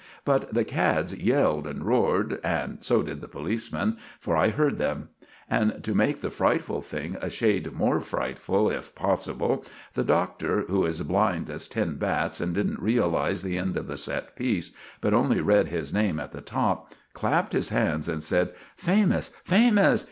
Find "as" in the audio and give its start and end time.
11.01-11.05, 11.51-11.67